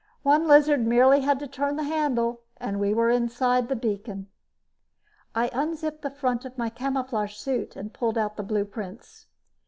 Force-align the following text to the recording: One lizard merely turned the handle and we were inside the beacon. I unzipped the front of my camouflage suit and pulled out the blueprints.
One 0.23 0.47
lizard 0.47 0.87
merely 0.87 1.21
turned 1.21 1.77
the 1.77 1.83
handle 1.83 2.41
and 2.57 2.79
we 2.79 2.91
were 2.91 3.11
inside 3.11 3.69
the 3.69 3.75
beacon. 3.75 4.29
I 5.35 5.51
unzipped 5.53 6.01
the 6.01 6.09
front 6.09 6.43
of 6.43 6.57
my 6.57 6.69
camouflage 6.69 7.35
suit 7.35 7.75
and 7.75 7.93
pulled 7.93 8.17
out 8.17 8.35
the 8.35 8.41
blueprints. 8.41 9.27